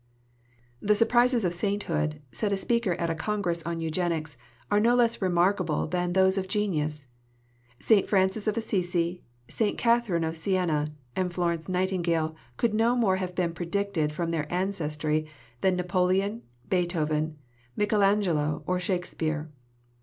[0.81, 4.35] "The surprises of sainthood," said a speaker at a Congress on Eugenics,
[4.71, 7.05] "are no less remarkable than those of genius.
[7.79, 8.09] St.
[8.09, 9.77] Francis of Assisi, St.
[9.77, 15.27] Catherine of Siena, and Florence Nightingale could no more have been predicted from their ancestry
[15.61, 17.37] than Napoleon, Beethoven,
[17.77, 19.51] Michael Angelo, or Shakespeare."